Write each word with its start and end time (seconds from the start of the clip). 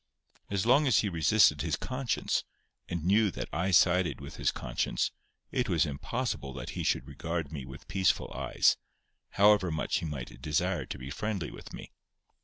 As 0.49 0.65
long 0.65 0.87
as 0.87 1.01
he 1.01 1.09
resisted 1.09 1.61
his 1.61 1.75
conscience, 1.75 2.43
and 2.89 3.03
knew 3.05 3.29
that 3.29 3.49
I 3.53 3.69
sided 3.69 4.19
with 4.19 4.37
his 4.37 4.51
conscience, 4.51 5.11
it 5.51 5.69
was 5.69 5.85
impossible 5.85 6.59
he 6.67 6.81
should 6.81 7.07
regard 7.07 7.51
me 7.51 7.65
with 7.67 7.87
peaceful 7.87 8.33
eyes, 8.33 8.77
however 9.37 9.69
much 9.69 9.99
he 9.99 10.05
might 10.07 10.41
desire 10.41 10.87
to 10.87 10.97
be 10.97 11.11
friendly 11.11 11.51
with 11.51 11.71
me. 11.71 11.91